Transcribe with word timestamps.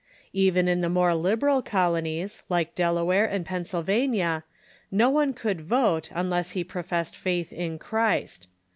Even 0.33 0.67
in 0.67 0.81
the 0.81 0.89
more 0.89 1.13
liberal 1.13 1.61
colonies, 1.61 2.41
like 2.49 2.73
Delaware 2.73 3.23
and 3.27 3.45
Pennsylvania, 3.45 4.43
no 4.89 5.11
one 5.11 5.31
could 5.31 5.61
vote 5.61 6.09
unless 6.11 6.51
he 6.57 6.63
professed 6.63 7.15
faith 7.15 7.53
in 7.53 7.77
Christ. 7.77 8.47